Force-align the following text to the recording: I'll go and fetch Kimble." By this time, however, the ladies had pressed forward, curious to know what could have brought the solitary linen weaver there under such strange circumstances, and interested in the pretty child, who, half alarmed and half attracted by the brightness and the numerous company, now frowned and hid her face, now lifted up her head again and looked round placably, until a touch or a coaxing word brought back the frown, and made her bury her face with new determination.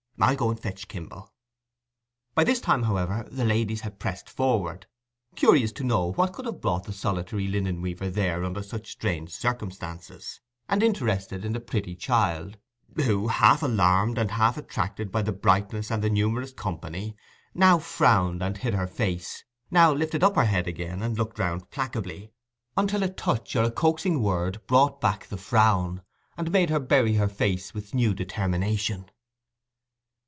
I'll 0.23 0.35
go 0.35 0.51
and 0.51 0.59
fetch 0.59 0.87
Kimble." 0.87 1.33
By 2.35 2.43
this 2.43 2.61
time, 2.61 2.83
however, 2.83 3.27
the 3.31 3.43
ladies 3.43 3.81
had 3.81 3.97
pressed 3.97 4.29
forward, 4.29 4.85
curious 5.35 5.71
to 5.71 5.83
know 5.83 6.11
what 6.11 6.31
could 6.31 6.45
have 6.45 6.61
brought 6.61 6.83
the 6.83 6.93
solitary 6.93 7.47
linen 7.47 7.81
weaver 7.81 8.07
there 8.07 8.43
under 8.45 8.61
such 8.61 8.91
strange 8.91 9.31
circumstances, 9.31 10.39
and 10.69 10.83
interested 10.83 11.43
in 11.43 11.53
the 11.53 11.59
pretty 11.59 11.95
child, 11.95 12.59
who, 12.97 13.29
half 13.29 13.63
alarmed 13.63 14.19
and 14.19 14.29
half 14.29 14.57
attracted 14.57 15.11
by 15.11 15.23
the 15.23 15.31
brightness 15.31 15.89
and 15.89 16.03
the 16.03 16.09
numerous 16.11 16.53
company, 16.53 17.15
now 17.55 17.79
frowned 17.79 18.43
and 18.43 18.57
hid 18.59 18.75
her 18.75 18.85
face, 18.85 19.43
now 19.71 19.91
lifted 19.91 20.23
up 20.23 20.35
her 20.35 20.45
head 20.45 20.67
again 20.67 21.01
and 21.01 21.17
looked 21.17 21.39
round 21.39 21.67
placably, 21.71 22.31
until 22.77 23.01
a 23.01 23.09
touch 23.09 23.55
or 23.55 23.63
a 23.63 23.71
coaxing 23.71 24.21
word 24.21 24.61
brought 24.67 25.01
back 25.01 25.25
the 25.25 25.37
frown, 25.37 26.03
and 26.37 26.51
made 26.51 26.69
her 26.69 26.79
bury 26.79 27.15
her 27.15 27.27
face 27.27 27.73
with 27.73 27.95
new 27.95 28.13
determination. 28.13 29.09